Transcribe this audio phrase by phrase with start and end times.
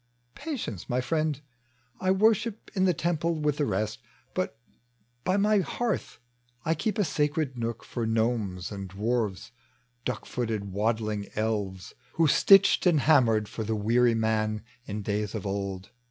[0.33, 1.41] Patience, friend
[1.99, 3.99] 1 I worship in the temple with the rest;
[4.33, 4.57] But
[5.23, 6.17] by my hearth
[6.65, 9.51] I keep a sacred nook For gnomes and dwarfs,
[10.03, 15.45] duck footed waddling elvea Who stitched and hammered for the weary man In days of
[15.45, 15.91] old.